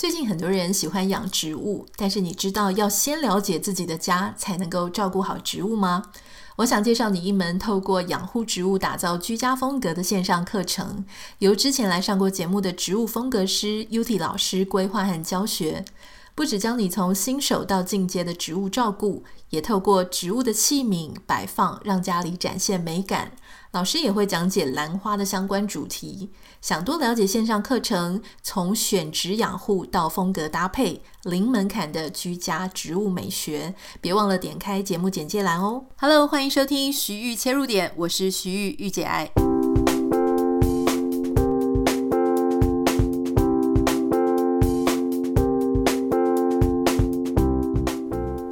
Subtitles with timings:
[0.00, 6.04] 最近很多人喜欢养植物，但是你知道要先了解自己的家，才能够照顾好植物吗？
[6.56, 11.04] 我想介绍你一门透过养护植物打造居家风格的线上课程，
[11.40, 15.84] 由之前来上过节目的植物风格师 Uti 老师规划和教学。
[16.40, 23.32] 不只教你从新手到进阶的植物照顾，也透过植物的器皿摆放，让家里展现美感。
[23.72, 26.30] 老师也会讲解兰花的相关主题。
[26.62, 35.84] 想多了解线上课程，从选植养护到风格搭配，零门槛的居家植物美学，别忘了点开节目简介栏哦。
[35.98, 39.30] Hello，欢迎收听徐玉切入点，我是徐玉，御姐爱。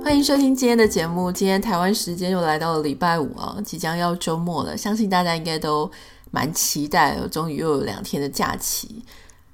[0.08, 1.30] 欢迎收听今天的节目。
[1.30, 5.88] 今天台湾时间又来到了礼拜五啊，即将要周末了，相信大家应该都
[6.30, 9.04] 蛮期待，终于又有两天的假期。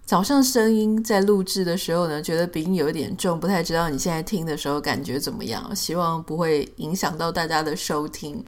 [0.06, 5.74] 早上声音在录制的时候呢，觉得鼻音有一点重，不太知道你现在听的时候感觉怎么样？
[5.74, 8.44] 希望不会影响到大家的收听。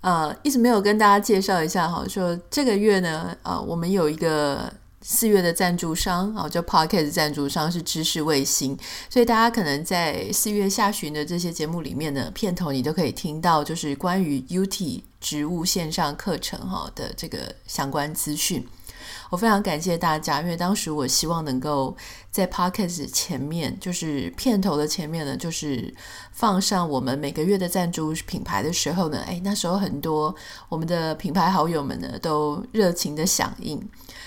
[0.00, 4.68] 呃，一直没有跟大家介绍一下哈，说这个月呢，呃，我们有一个。
[5.02, 8.78] 四月的赞助商啊，就 Podcast 赞助商是知识卫星，
[9.10, 18.66] 所以大家可能在四月下旬的这些节目里面呢，片头你都可以听到，就是关于 UT 植物线上课程哈的这个相关资讯。
[19.32, 21.96] 我非常感谢大家，因为当时我希望能够
[22.30, 25.94] 在 Podcast 前面，就是片头的前面呢，就是
[26.32, 30.34] 放上我们每个月的赞助品牌的时候呢，哎，那时候很多
[30.68, 33.82] 我们的品牌好友们呢都热情的响应。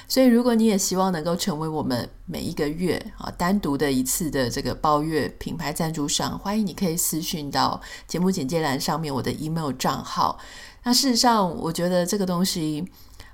[0.08, 10.40] 所以，如果你也希望能够成为我们每一个月啊单独的一次的这个包月品牌赞助商，欢迎你可以私讯到节目简介栏上面我的 email 账号。
[10.82, 12.84] 那事实上，我觉得这个东西。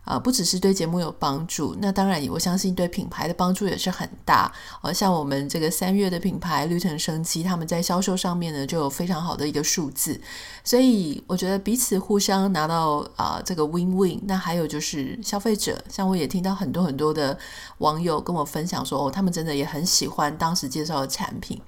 [0.03, 4.51] 啊，不只是对节目有帮助，那当然，我相信对品牌的帮助也是很大。
[4.81, 10.19] 呃，像我们这个三月的品牌绿藤生机，他们在销售上面呢就有非常好的一个数字，
[10.63, 14.19] 所以我觉得彼此互相拿到啊这个 win win。
[14.23, 17.37] 那还有就是消费者，像我也听到很多很多的
[17.77, 21.61] 网友跟我分享说，哦，他们真的也很喜欢当时介绍的产品。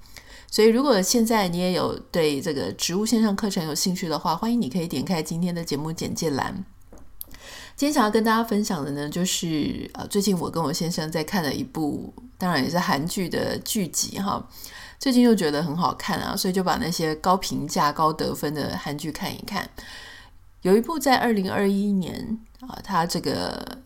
[0.50, 6.66] 所以如果现在你也有对这个植物线上课程有兴趣的话，欢迎你可以点开今天的节目简介栏。
[7.76, 14.48] 今天想要跟大家分享的呢，就是呃，最近我跟我先生在看了一部，当然也是韩剧的剧集哈。
[15.00, 19.68] 最近又觉得很好看啊，所以就把那些高评价、高得分的韩剧看一看。
[20.62, 23.80] 有一部在二零二一年啊，它这个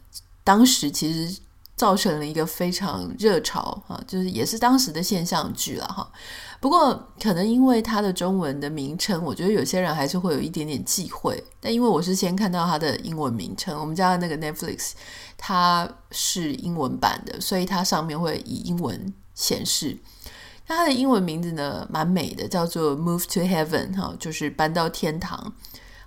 [0.44, 1.40] 当时其实
[1.75, 6.12] 造成了一个非常热潮啊，就是也是当时的现象剧了哈。
[6.59, 11.41] 不过，可能因为它的中文的名称，我觉得有些人还是会有一点点忌讳。
[11.62, 14.94] 但因为我是先看到它的英文名称，我们家的那个 Netflix
[15.38, 20.00] 它是英文版的，所以它上面会以英文显示。
[20.66, 25.53] 那它的英文名字呢，蛮美的，叫做 Move to Heaven，哈，就是搬到天堂。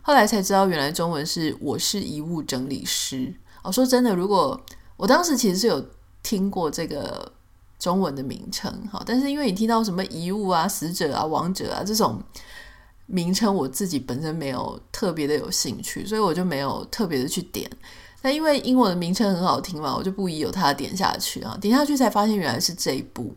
[0.02, 3.32] 后来才知道，原来中文是我是遗物整理师。
[3.62, 4.60] 我说真的，如果
[4.96, 5.88] 我当时其实是有
[6.24, 7.34] 听过这个。
[7.80, 12.22] 中文的名称，好，但是因为你听到什么遗物啊、死者啊、亡者啊这种
[13.06, 17.68] 名称，我自己本身没有特别的有兴趣，所以我就没有特别的去点。
[18.22, 23.34] 那因为英文的名称很好听嘛，我就不疑有他点下去啊，点下去才发现原来是这一部。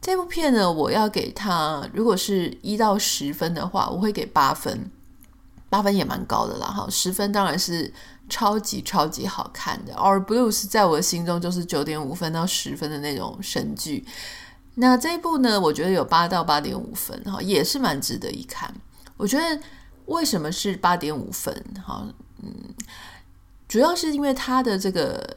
[0.00, 4.90] 这部片呢，我要给他，如果是一到十分的话，我会给八分，
[5.74, 6.66] 八分也蛮高的啦。
[6.66, 7.92] 哈，十分当然是。
[8.26, 14.02] 超级超级好看的《or Blues》在我的心中就是九点五分到十分的那种神剧。
[14.76, 18.74] 那这一部呢，我觉得有八到八点五分，哈，也是蛮值得一看。
[19.18, 19.60] 我觉得
[20.06, 21.54] 为什么是八点五分？
[21.86, 22.02] 哈，
[22.42, 22.50] 嗯，
[23.68, 25.36] 主要是因为他的这个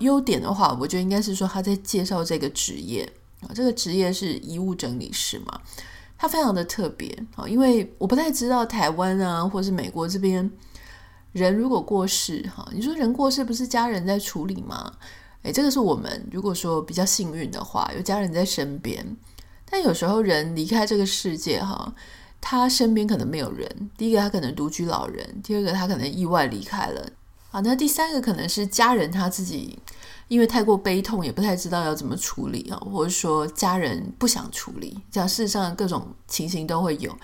[0.00, 3.10] 优点的话，我觉得应该是说他在介绍这个职业，
[3.54, 5.58] 这个职业是遗物整理师嘛，
[6.20, 10.48] 他非常的特别啊，因为我不太知道台湾啊，或是美国这边。
[11.32, 14.92] 人如果过世，哈，你说人过世不是家人在处理吗？
[15.44, 19.16] 诶，这个是我们如果说比较幸运的话，有家人在身边。
[19.64, 21.94] 但有时候人离开这个世界，哈，
[22.38, 23.90] 他身边可能没有人。
[23.96, 27.08] 第一个，他可能独居老人；第二个，他可能意外离开了。
[27.50, 29.78] 啊，那第三个可能是家人他自己
[30.28, 37.16] 因为太过悲痛，也不太知道要怎么处理啊，或者说家人不想处理，这样事实上各种情形都会有。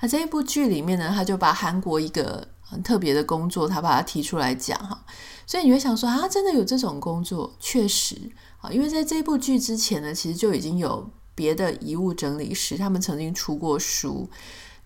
[0.00, 2.48] 那这一部剧里面呢，他就把韩国一个。
[2.66, 5.04] 很特别的工作，他把它提出来讲哈，
[5.46, 7.54] 所以你会想说啊，真的有这种工作？
[7.60, 8.16] 确实
[8.58, 14.28] 啊，因为在这部剧之前呢，其实就已经有别的遗物整理师，他们曾经出过书。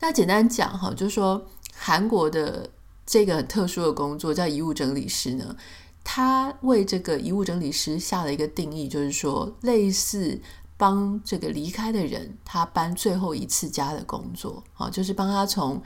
[0.00, 2.68] 那简单讲哈，就是说韩国的
[3.08, 5.56] 这个很特殊的工作叫遗物整理师呢，
[6.04, 10.38] 他为这个遗物整理师下了一个定义，就是说类似
[10.76, 15.82] 帮这个离开的人他搬最后一次家的工作啊，就是帮他从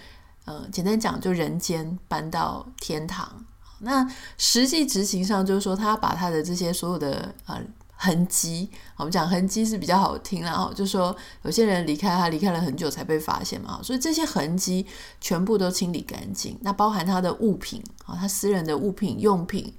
[0.47, 3.47] 呃简单讲就人间搬到天堂。
[3.79, 4.05] 那
[4.37, 7.63] 实际执行上就是说，他把他的这些所有的呃。
[8.03, 14.85] 痕迹，我们讲痕迹是比较好听，然后就说有些人离开，他离开了很久才被发现嘛，所以这些痕迹
[15.21, 16.59] 全部都清理干净。
[16.63, 19.73] 那包含他的物品啊，他私人的物品、用品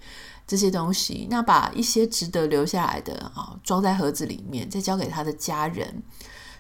[0.47, 6.01] 这些东西，那把一些值得留下来的啊，装在盒子里面，再交给他的家人。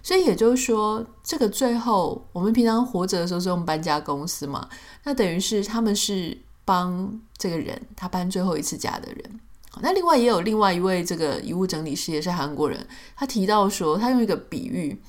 [0.01, 4.67] 所以也就是说，这个最后我们平常活着的时候是用搬家公司嘛，
[5.05, 9.39] 那等于是他们是帮这个人他搬最后一次家的人。
[9.81, 12.87] 那另外也有另外一位这个遗物整理师，也是韩国人。
[13.15, 15.01] 他提到说，他用一个比喻，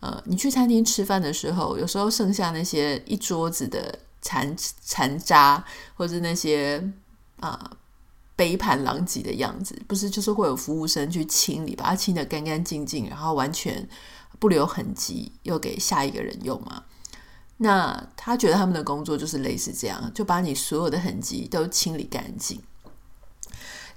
[0.00, 5.64] 呃，你去餐厅吃饭的时候，有时候剩下那些一桌子的残残渣，
[5.94, 6.82] 或者那些
[7.38, 7.70] 啊、
[8.34, 13.88] 杯盘狼藉的样子，不是就是会有服务生去清理，把它清得干干净净，然后完全
[14.38, 16.82] 不留痕迹，又给下一个人用嘛？
[17.58, 22.60] 那他觉得他们的工作就是类似这样，就把你所有的痕迹都清理干净。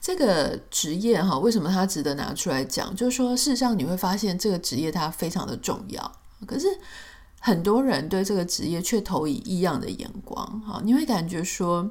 [0.04, 2.94] 这个职业哈，为什么它值得拿出来讲？
[2.94, 6.12] 就是说，事实上你会发现这个职业它非常的重要，
[6.46, 6.68] 可是
[7.40, 10.82] 很多人对这个职业却投以异样的眼光哈。
[10.84, 11.90] 你会感觉说，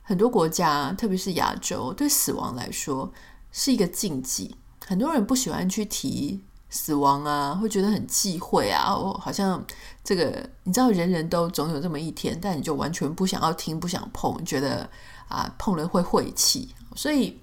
[0.00, 3.12] 很多国家，特别是亚洲，对死亡来说
[3.52, 4.56] 是一个禁忌，
[4.86, 8.96] 很多人不喜欢去提死亡啊，会觉得很忌讳啊。
[8.96, 9.62] 我好像
[10.02, 14.88] 这个，你知道，人人都总有这么一天，但你就完全不想要听，不想碰，觉得
[15.28, 16.74] 啊，碰了会晦气。
[16.96, 17.38] 所以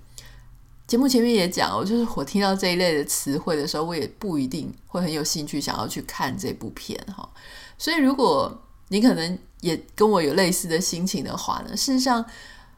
[0.85, 7.27] 节目前面也讲，我就是我听到这一类的词汇的时候，我也不一定会很有兴趣想要去看这部片哈。
[7.77, 12.23] 所以如果你可能也跟我有类似的心情的话呢，事实上，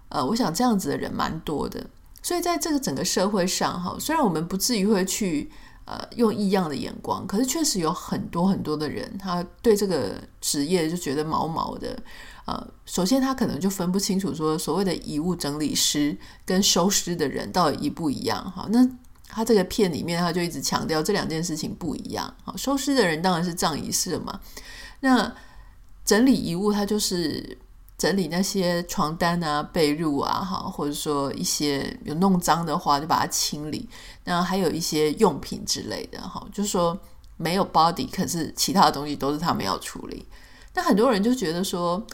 [0.10, 1.83] 呃，我想这样子的人蛮多的。
[2.22, 5.51] 所以在这个整个社会上哈，虽然我们不至于会去
[5.86, 11.98] 呃用异样的眼光，可是确实有很多很多的人，他对这个职业就觉得毛毛的。
[12.45, 16.15] 呃，首先他可能就分不清楚说所谓的遗物整理师
[16.45, 18.68] 跟收尸的人到底一不一样哈。
[18.69, 18.88] 那
[19.27, 22.31] 他这个片里面他就一直强调这两件事情不一样。
[22.44, 24.39] 好，收尸的人当然是葬仪社嘛，
[25.00, 25.36] 那
[26.06, 27.57] 整理遗物他就是
[27.97, 33.89] 整理那些床单啊、被褥啊，哈，或者说一些有弄脏的话就把它清理。
[34.24, 36.95] 那还有一些用品之类的哈，就说
[37.38, 40.24] 没有 body，可是其他的东西都是他们要处理。
[40.75, 42.06] 那很多人就觉得说。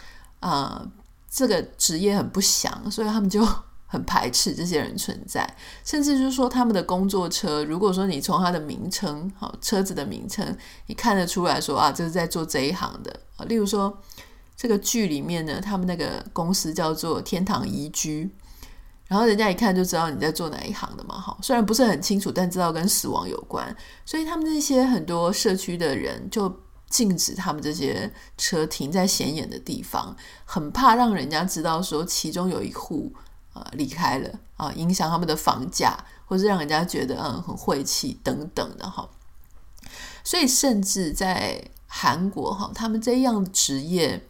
[0.41, 0.91] 啊、呃，
[1.29, 3.47] 这个职业很不祥，所以他们就
[3.87, 5.45] 很排斥这些人存在，
[5.83, 10.57] 甚至就是说他们的工作车，如果说你从他的名称，好车子的名称，
[10.87, 13.19] 你看得出来说啊，这是在做这一行的。
[13.47, 14.01] 例如说
[14.55, 18.29] 这个剧里面呢，他们那个公司叫做天堂宜居，
[19.07, 26.49] 然后人家一看就知道你在做哪一行的嘛，哈，虽然不是很清楚，但知道跟死亡有关，所以他们那些很多社区的人就。
[26.91, 30.15] 禁止他们这些车停在显眼的地方，
[30.45, 33.11] 很怕让人家知道说其中有一户
[33.53, 39.09] 啊、呃、离开了啊、影响他们的房价，或是让人家觉得嗯很晦气等等的哈。
[40.23, 44.27] 所以甚至在韩国哈，他们这样的职业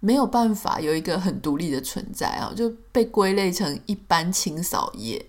[0.00, 5.26] 没有办法有一个很独立的存在啊，就被归类成一般清扫业。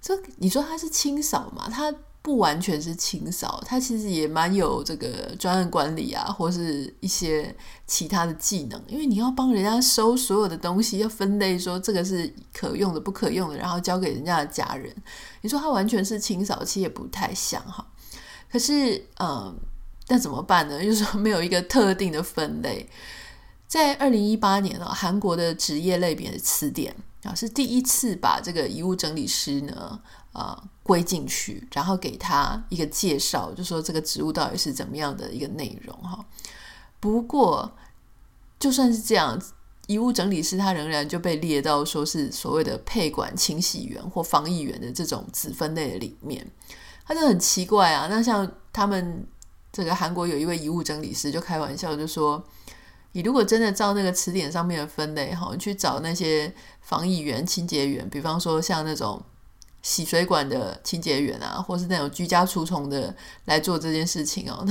[0.00, 1.68] 这你说他是清扫吗？
[1.70, 7.54] 他不完全是清扫，它其实也蛮有这个专案管理啊，或是一些
[7.86, 8.78] 其他的技能。
[8.86, 14.94] 因为你要帮人家收所有的东西，要分类说这个是可用的、不可用的，然后交给人家的家人。
[15.40, 17.86] 你说它完全是清扫，其实也不太像哈。
[18.52, 19.58] 可是，嗯，
[20.08, 20.78] 那怎么办呢？
[20.84, 22.86] 就是说没有一个特定的分类。
[23.66, 29.98] 在二零一八年啊，韩国的职业类别的词典啊，是第一次把这个遗物整理师呢。
[30.32, 36.24] 啊，归进去，然后给他一个介绍，就说这个职务到底是怎么样的一个内容哈。
[37.00, 37.72] 不过，
[38.60, 39.36] 就算是这样，
[39.88, 46.48] 遗物整理师他仍然就被列到说是所谓的配管清洗员或防疫员的这种子分类的里面，
[47.04, 48.06] 他就很奇怪啊。
[48.08, 49.26] 那像他们
[49.72, 52.40] 这个韩国有一位遗物整理师就开玩笑就说，
[53.12, 59.20] 你如果真的照那个词典上面的分类哈，你去找那些防疫员、清洁员，比方说像那种。
[59.82, 63.14] 洗水管的清洁员啊，或是那种居家除虫的
[63.46, 64.66] 来做这件事情哦，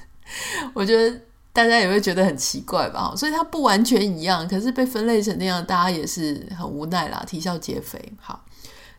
[0.74, 1.20] 我觉得
[1.52, 3.14] 大家也会觉得很奇怪吧？
[3.16, 7.98] 所以它不完全一样，可是被分类成那样，大家也是很无奈啦，啼笑皆非。
[8.20, 8.44] 好，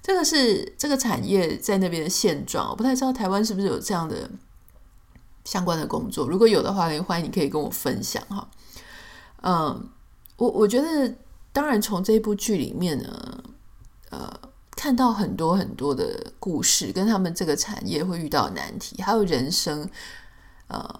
[0.01, 4.29] 这个是这个产业在那边的现状，我不太知道台湾是不是有这样的
[5.45, 8.49] 相关的工作，如果有的话，欢迎你可以跟我分享哈。
[9.41, 9.89] 嗯，
[10.37, 11.13] 我我觉得
[11.51, 13.43] 当然从这部剧里面呢。
[14.09, 14.31] 呃
[14.83, 19.89] 看到很多很多的故事，跟他们这个产业会遇到难题，还有人生，
[20.67, 20.99] 呃，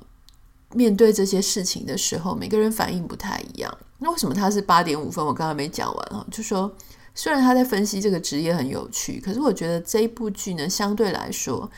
[0.71, 3.77] 面对这些事情的时候，每个人反应不太一样。
[3.99, 5.25] 那为什么他是八点五分？
[5.25, 6.73] 我刚刚没讲完啊，就说
[7.13, 11.69] 虽然他在分析这个职业很有趣，可是我觉得这一部剧呢，相对来说，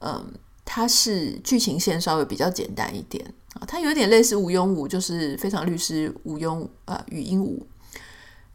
[0.00, 0.26] 嗯、呃，
[0.62, 7.58] 它是剧情线稍微比较简单一点啊，它有点类似禹英禑，就是《非常律师禹英啊禹英禑》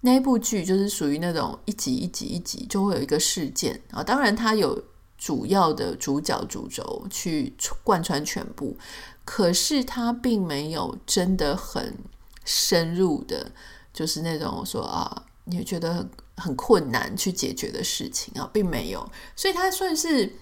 [0.01, 4.83] 那一部剧，就是属于那种一集一集一集就会有一个事件啊，当然它有
[5.17, 8.77] 主要的主角主轴去贯穿全部，
[9.25, 11.97] 可是它并没有真的很。
[12.43, 13.51] 深入的，
[13.93, 20.33] 就是那种说啊，你觉得很很困难去解决的事情啊，并没有，所以它算是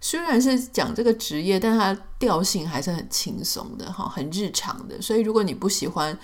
[0.00, 5.02] 虽然是讲这个职业，但它调性还是很轻松的哈，很日常的。
[5.02, 6.16] 所以如果你不喜欢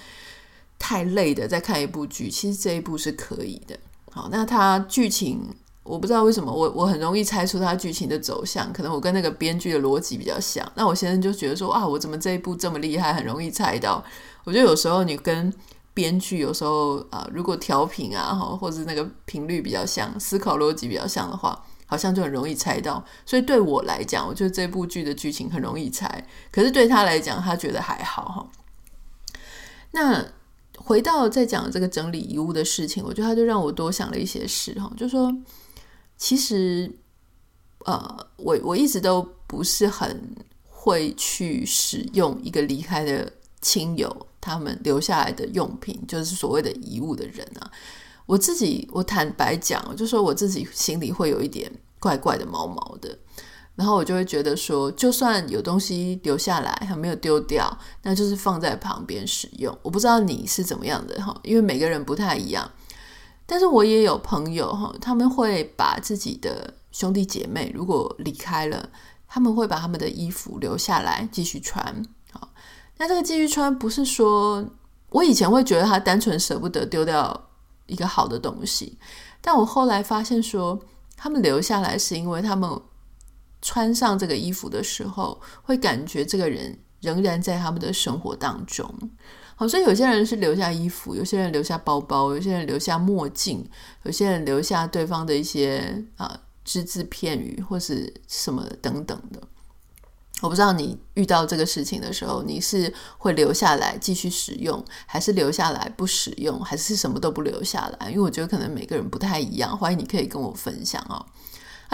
[0.79, 3.79] 太累的，再看一部剧，其实这一部是可以的。
[4.11, 5.41] 好，那它剧情
[5.83, 10.71] 我不知道为什么，我我很容易猜出它剧情的走向，可能我跟那个编剧的逻辑比较像。
[10.75, 14.03] 那我现在就觉得说啊，我怎么这一部这么厉害，很容易猜到。
[14.45, 15.53] 我觉得有时候你跟
[15.93, 23.05] 编剧有时候啊、如果调频啊，或者那个频率比较像，思考逻辑比较像的话，好像就很容易猜到。
[23.27, 26.27] 所以对我来讲，我觉得这部剧的剧情很容易猜。
[26.51, 28.47] 可是对他来讲，他觉得还好哈。
[29.93, 30.25] 那
[30.77, 35.35] 回到在讲这个整理遗物的事情，我觉得他就让我多想了一些事哈，就说
[36.17, 36.91] 其实
[37.85, 43.33] 呃，我我一直都不是很会去使用一个离开的。
[43.65, 47.71] 亲友他们留下来的用品，就是所谓的遗物的人啊。
[48.27, 53.19] 我自己，我坦白讲，就说我自己心里会有一点怪怪的、毛毛的。
[53.77, 59.77] 然后我就会觉得说，就算有东西留下来还没有丢掉，那就是放在旁边使用。
[59.83, 62.71] 我不知道你是怎么样的哈，因为每个人不太一样。
[63.47, 68.89] 但是我也有朋友哈，他们会把自己的兄弟姐妹如果离开了，
[69.29, 71.85] 他们会把他们的衣服留下来继续穿。
[72.33, 72.49] 好
[72.97, 74.65] 那这个继续穿，不是说
[75.11, 77.49] 我以前会觉得他单纯舍不得丢掉
[77.87, 78.97] 一个好的东西，
[79.41, 80.79] 但我后来发现说，
[81.17, 82.71] 他们留下来是因为他们
[83.65, 88.87] 穿上这个衣服的时候，会感觉这个人仍然在他们的生活当中。
[89.57, 93.67] 好，所以有些人是留下衣服，有些人留下包包，有些人留下墨镜，
[94.03, 99.41] 有些人留下对方的一些啊只字片语或是什么等等的。
[100.43, 108.11] 我不知道你遇到这个事情的时候，你是会留下来继续使用，还是留下来不使用，还是什么都不留下来？
[108.11, 111.25] 因为我觉得可能每个人不太一样，欢迎你可以跟我分享哦。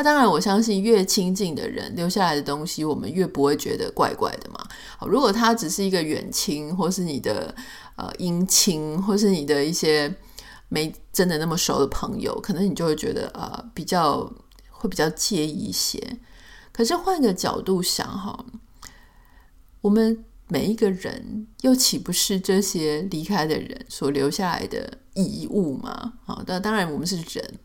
[0.00, 4.59] 那当然，我相信越亲近的人留下来的东西，我们越不会觉得怪怪的嘛。
[4.97, 7.54] 好，如果他只是一个远亲，或是你的
[7.97, 10.11] 呃姻亲，或是你的一些
[10.71, 14.21] 没真的那么熟的朋友，可能你就会觉得呃比较
[14.71, 16.02] 会比较介意一些。
[16.73, 18.42] 可是换个角度想哈，
[19.83, 26.14] 我们每一个人又岂不是这些离开的人所留下来的遗物吗？
[26.25, 27.59] 啊，当当然我们是人，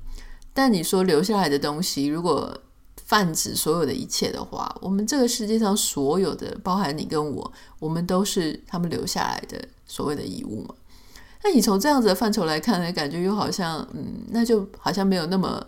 [0.55, 2.57] 但你说留下来的东西，如果
[3.05, 10.73] 泛指所有的一切的话，我们这个世界上所有的，包含你跟我，我们都是他们留下来的所谓的遗物嘛？
[11.43, 15.63] 那你从这样子的范畴来看呢，感觉又好像，嗯，那就好像没有那么。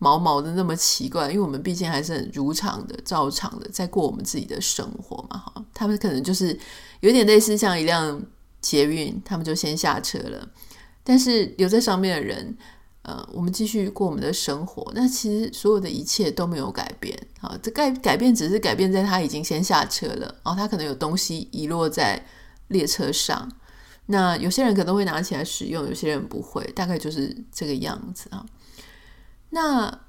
[0.00, 5.64] 毛毛的那么奇怪，因为我们毕竟还是很如常的、照常的在过我们自己的生活嘛，哈。
[5.74, 6.56] 他们可能就是
[7.00, 8.22] 有点类似像一辆
[8.60, 10.48] 捷运，他们就先下车了，
[11.02, 12.56] 但是留在上面的人，
[13.08, 14.92] 呃，我们继续过我们的生活。
[14.94, 22.22] 那其实所有的一切都没有改变，啊，这改改变只是改变在他已经先下车了，然后他可能有东西遗落在
[22.66, 23.50] 列车上。
[24.10, 28.44] 那有些人可能会拿起来使用，有些人不会，大概就是这个样子啊。
[29.48, 30.00] 那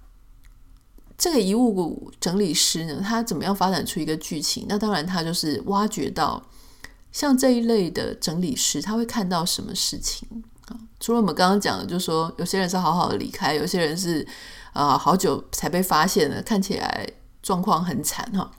[1.18, 4.66] 这个遗物整理师呢，他怎么样发展出一个剧情？
[4.68, 6.46] 那当然，他就是挖掘到
[7.14, 10.44] 像这一类的整理师，他会看到什么事情？
[11.00, 14.28] 除了我们刚刚讲的，就是说有些人是好好的离开，有些人是
[14.74, 17.08] 啊好久才被发现的，看起来
[17.42, 18.52] 状况很惨哈。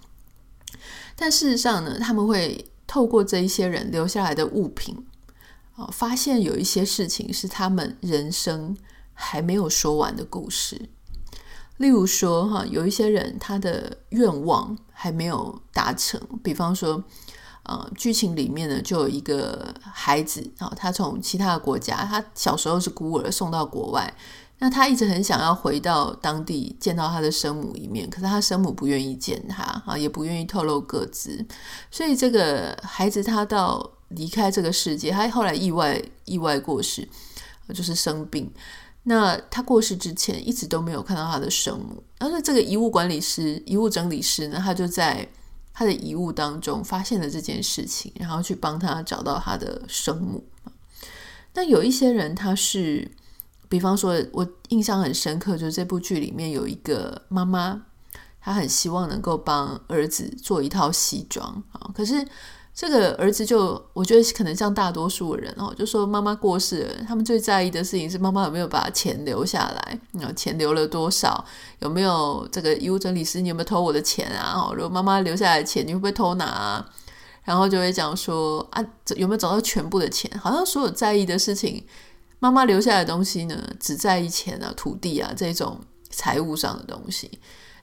[1.17, 4.97] 但事实上呢，他们会透过这一些人留下来的物品
[5.77, 8.77] 啊，发现有一些事情是他们人生。
[9.23, 10.89] 还没有说完的故事，
[11.77, 17.05] 例如说哈，有一些人他的愿望还没有达成，比方说，
[17.71, 24.13] 呃，剧情里面呢就有一个孩子啊，他从其他的国家，他小时候是孤儿，送到国外，
[24.59, 31.47] 那他一直很想要回到当地见到他的生母一面，可是他生母不愿意见他啊，也不愿意透露个资，
[31.93, 37.09] 所以这个孩子他到离开这个世界，他后来意外意外过世，
[37.73, 38.51] 就是生病。
[39.05, 45.27] 那他过世之前一直都没有看到他的生母，而且这个遗物管理师、遗物整理师呢，他就在
[45.81, 50.45] 他的遗物当中发现了这件事情，然后去帮他找到他的生母。
[51.55, 53.11] 那有一些人他是，
[53.67, 57.87] 比方说，我印象很深刻，就是这部剧里面有一个妈妈，
[58.43, 62.29] 她很希望能够帮儿子做一套西装啊，可是。
[62.73, 71.45] 这个儿子就，我觉得可能像大多数人哦，就说妈妈过世了，他们最在意的事情是妈妈有没有把钱留下来，啊，钱留了多少？
[71.81, 73.41] 有没有这个遗物整理师？
[73.43, 74.55] 你有没有偷我的钱啊？
[74.57, 76.91] 哦，如果妈妈留下来的钱，你会不会偷拿啊？
[77.43, 78.83] 然后就会讲说啊，
[79.17, 80.31] 有没有找到全部的钱？
[80.39, 81.85] 好像所有在意的事情，
[82.39, 87.31] 妈妈留下来的东西呢，只在意钱啊、土地啊这种财务上的东西，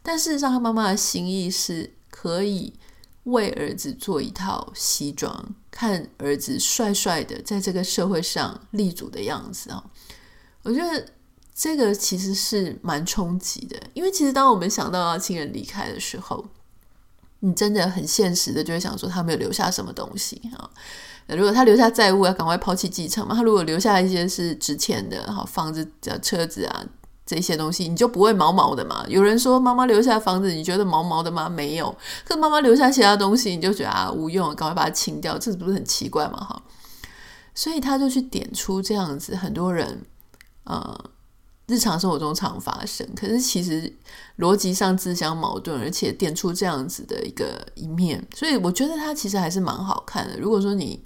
[0.02, 2.74] 但事实上，他妈妈的心意是可以。
[3.28, 9.84] 为儿子做一套西装，看儿子帅帅的在这个社会上立足的样子啊！
[10.64, 11.06] 我觉得
[11.54, 16.46] 这个其实是蛮冲击的，因为其实当我们想到要亲人离开的时候，
[17.40, 20.70] 你真的很现实的就会想说他没有留下什么东西啊。
[21.28, 23.36] 如果他留下债务，要赶快抛弃继承嘛。
[23.36, 25.86] 他如果留下一些是值钱的，哈，房子、
[26.22, 26.86] 车子啊。
[27.28, 29.06] 这些东西你就不会毛毛的嘛？
[29.10, 31.50] 有人说妈妈留下房子，你觉得毛毛的吗？
[31.50, 31.94] 没有。
[32.24, 36.38] 可妈妈留下其他东西，你就觉得啊无用，赶快把它清掉，这不是很奇怪嘛？
[36.40, 36.64] 哈，
[37.54, 40.06] 所以他就去点出这样子，很多人
[40.64, 40.98] 呃
[41.68, 43.94] 日常生活中常发生，可是其实
[44.38, 50.40] 逻辑上自相矛盾，而且点出这样子的一个一面，所以我觉得他其实还是蛮好看的。
[50.40, 51.04] 如果说你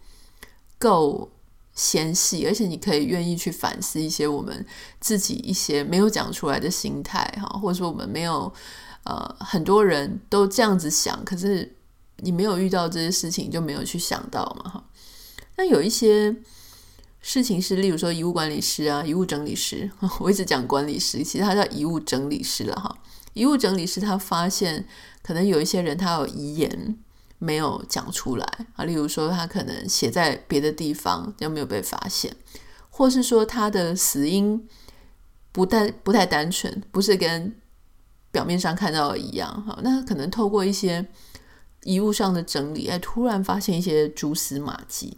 [0.77, 1.31] 够。
[1.73, 4.65] 纤细，而且你可以愿意去反思一些我们
[4.99, 8.51] 自己一些没有讲出来的心态哈，或者说我们没有
[9.03, 11.75] 呃很多人都这样子想，可是
[12.17, 14.83] 你没有遇到这些事情就没有去想到嘛哈。
[15.55, 16.35] 那有一些
[17.21, 22.95] 事情是，例如说遗物管理师啊、遗物整理师， 我一直讲管理师，其实他叫遗物整理师了哈。
[23.33, 24.85] 遗物整理师他发现
[25.23, 26.97] 可能有一些人他有遗言。
[27.43, 28.45] 没有讲出来
[28.75, 32.35] 啊，例如说他可能写在别的地方，又没有被发现，
[32.87, 34.69] 或是说他的死因
[35.51, 37.55] 不太不太单纯，不是跟
[38.31, 39.79] 表面上看到的一样哈。
[39.81, 41.03] 那可能透过一些
[41.81, 45.17] 遗物上的整理，哎，突然发现一些蛛丝马迹。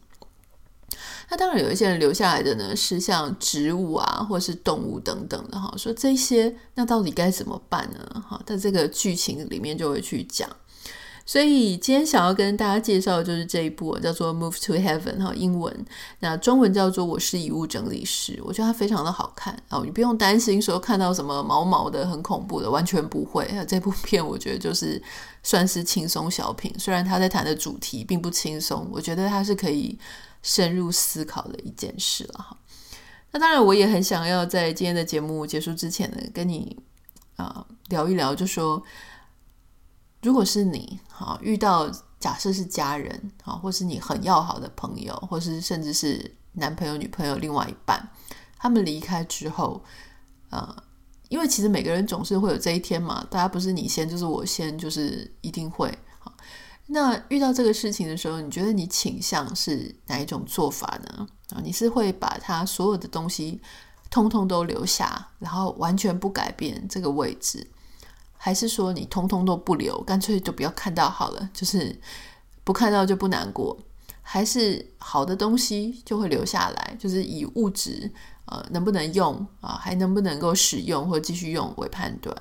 [1.30, 5.74] 那当然有一些人留下来的呢，是像植物啊，或是动物等等的哈。
[5.76, 8.24] 说这些，那到底该怎么办呢？
[8.26, 10.50] 哈，在这个剧情里面就会去讲。
[11.26, 15.86] 所以今天想要跟大家介绍的就是这一部叫做《Move to Heaven》哈，英文
[16.20, 23.50] 那中文叫做《我是遗物整理师》，我觉得它非常的好看哦，你不用担心说看到什么毛毛的、很恐怖的，完全不会。
[23.66, 25.02] 这部片我觉得就是
[25.44, 29.98] 算是轻松小品，虽然他在谈的主题并不轻松，我觉得它是可以
[30.42, 32.58] 深入思考的一件事了哈。
[33.32, 36.78] 那当然，我也很想要在今天的节目结束之前呢，跟你
[37.38, 38.84] 啊、聊一聊，就说。
[40.24, 48.10] 如果是你，好遇到假设是家人，好，或是你很要好的朋友，或是甚至是男朋友、女朋友、另外一半，
[48.58, 49.84] 他们离开之后，
[50.50, 50.74] 呃，
[51.28, 55.94] 因为其实每个人总是会有这一天嘛，大家不是你先就是我先，就是一定会。
[56.20, 56.34] 好，
[56.88, 61.28] 那遇到这个事情的时候，你觉得你倾向是哪一种做法呢？
[61.50, 63.62] 啊，你是会把他所有的东西
[64.10, 67.68] 通通都留下，然后完全不改变这个位置？
[68.46, 71.98] 还是说你通通都不留，干脆就不要看到好了，就是
[72.66, 73.80] 不看到就不难过。
[74.22, 78.12] 还是好的东西就会留下来，就是以物质
[78.48, 82.36] 呃能不能用啊，还能不能够使用或继续用为判断。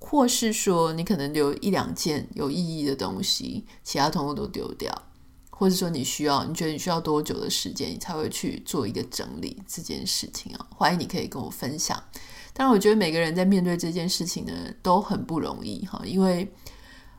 [0.00, 4.92] 或是说你可能留一两件有意义的东西，其他通通都丢掉。
[5.58, 10.64] 或者说你需要，你觉得你需要多久的时间，你才会去做一个整理这件事情啊？
[10.76, 12.00] 欢迎你可以跟我分享。
[12.52, 16.48] 当然，我觉得每个人在面对这件事情呢，都很不容易哈，因为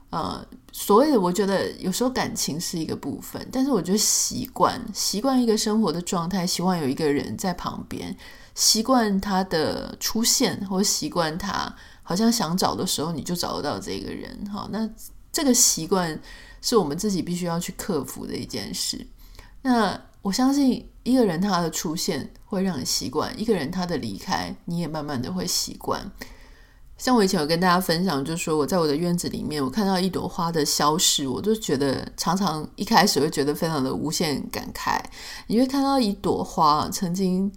[0.10, 8.16] 呃，所谓的我觉得有时候感情是一个部分，但是我觉得习惯，习惯一个生活的状态，习惯有一个人在旁边，
[8.56, 14.90] 习惯他的出现，或习惯他好像想找的时候你就找得到这个人哈，那
[15.32, 16.20] 这个习惯
[16.62, 19.08] 是我们自己必须要去克服的一件事。
[19.62, 26.12] 那我相信一个人他的出现会让你习惯，一个人他的离开你也慢慢的会习惯。
[26.98, 35.00] 像我以前有跟大家分享，就是说我在我的院子里面，我看到一朵花的消失，我就觉得常常一开始会觉得非常的无限感慨。
[35.48, 37.50] 你会看到一朵花曾经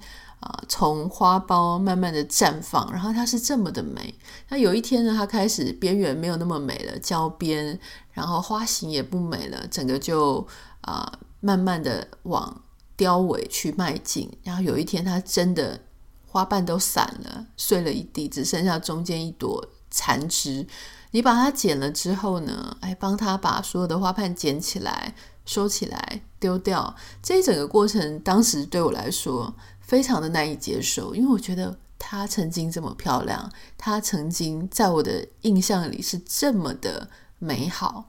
[0.42, 4.14] 啊、从花苞慢慢的绽放，然后它是这么的美。
[4.50, 7.81] 那有一天呢，它开始边缘没有那么美了，焦边，
[8.12, 10.46] 然后花型也不美了，整个就
[10.83, 11.20] 啊。
[11.44, 12.62] 慢慢的往
[12.96, 15.81] 凋萎去迈进，然后有一天它真的
[16.24, 20.64] 花瓣都散了，碎了一地，只剩下中间一朵残枝。
[21.11, 26.94] 你把它剪了之后呢，哎，帮他把所有的花瓣捡起来、收起来、丢掉。
[27.20, 38.08] 这一整个过程，当时对我来说非常的难以接受，因为我觉得她曾经这么漂亮，她曾经在我的印象里是这么的美好。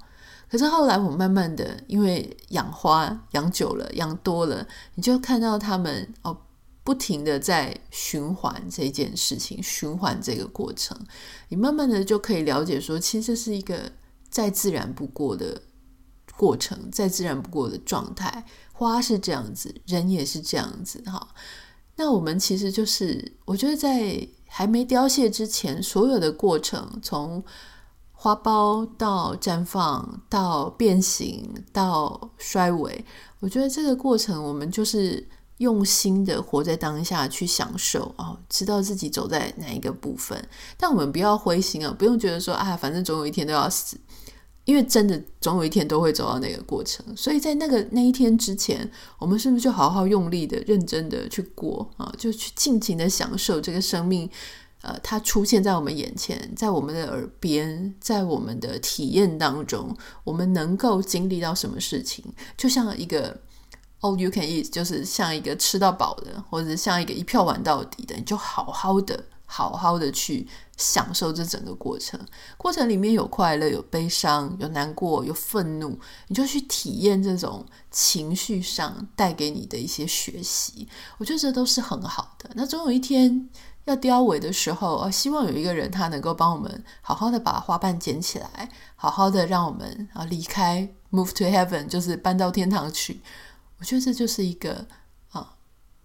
[0.49, 6.37] 可是后来我慢慢的，因为养花养久了、养多了，你就看到他们哦。
[6.85, 10.99] 不停的在循环这件事情，循环这个过程，
[11.47, 13.89] 你慢慢的就可以了解说，其实这是一个
[14.29, 15.61] 再自然不过的
[16.35, 18.43] 过程，再自然不过的状态。
[18.73, 21.25] 花是这样子，人也是这样子，哈。
[21.95, 27.43] 那我们其实就是，我觉得在还没凋谢之前，所有的过程，从
[28.11, 33.03] 花苞到绽放，到变形，到衰萎，
[33.39, 35.27] 我觉得这个过程，我们就是。
[35.59, 40.37] 用心的活在当下，去享受哦，知道自己走在哪一个部分。
[40.75, 43.95] 但我们不要灰心啊，不用觉得说啊，反正总有一天都要死，
[44.65, 47.05] 因为真的总有一天都会走到那个过程。
[47.15, 52.13] 所以在那个那一天之前，我们是不是就好好用力的、认真的去过啊？
[52.17, 54.29] 就去尽情的享受这个生命，
[54.81, 62.23] 呃，它出现在我们眼前，在我们的耳边，在我们的体验当中，我们能够经历到什么事情，
[62.57, 63.39] 就像一个。
[64.05, 70.45] All you can eat 就是像一个吃到饱的，或者像一个一票玩到底的，你就好好的、好好的去
[70.77, 72.19] 享受这整个过程。
[72.57, 80.87] 过程里面有快乐、有悲伤、有难过、有愤怒，你就去体验这种情绪上带给你的一些学习。
[81.17, 82.49] 我觉得这都是很好的。
[82.55, 83.49] 那总有一天
[83.85, 93.21] 要凋萎的时候，啊，希望有一个人他能够帮我们好好的把花瓣捡起来，好好的让我们啊离开，move to heaven，就是搬到天堂去。
[93.79, 94.87] 我觉得这就是一个，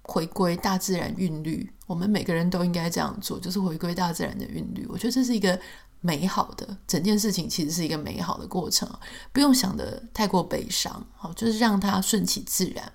[0.08, 1.70] 回归大自然韵律。
[1.86, 4.86] 我们每个人都应该这样做，就是回归大自然的韵律。
[4.88, 5.58] 我觉得这是一个
[6.00, 8.88] 美好的，整件事情其实是一个美好的过程，
[9.32, 12.90] 不用想的太过悲伤，好，就是让它顺其自然。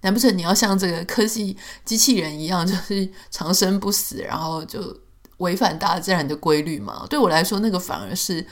[0.00, 4.96] 难不成你要像这个科技机器人一样，就是长生不死，然后就
[5.38, 7.06] 违反大自然的规律吗？
[7.08, 8.44] 对我来说，那个反而是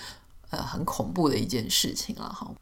[0.51, 2.53] 呃很恐怖的一件事情了，哈。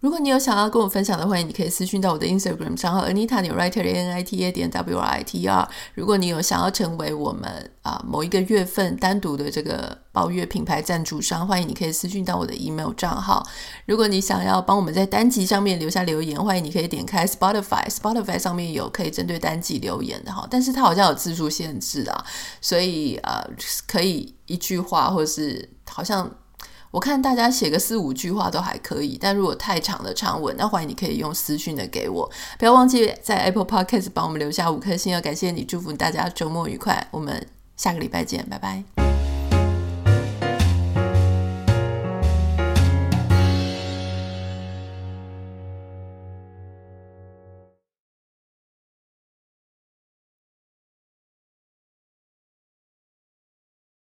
[0.00, 5.22] 如果你有想要跟我分享的，欢迎你可以私讯到我的 Instagram 账号 Anita 点 Writer A N I T A 点 W R I
[5.22, 5.68] T R。
[5.92, 13.46] 如果你有想要成为我们啊某一个月份单独的这个包月品牌赞助商，欢迎你可以私讯到我的 email 账号。
[13.84, 22.24] 如果你想要帮我们在单集上面留下留言，欢迎你可以点开 Spotify，Spotify 上面有可以针对单集留言的哈，但是它好像有字数限制啊，
[22.62, 23.46] 所以呃
[23.86, 26.30] 可以一句话或是好像。
[26.90, 32.28] 我看大家写个四五句话都还可以，但如果太长的长文，那欢迎你可以用私讯的给我。
[32.58, 37.06] 不要忘记在 Apple Podcast 帮我们留下五颗星，哦感谢你，祝福大家周末愉快。
[37.10, 39.09] 我们下个礼拜见，拜拜。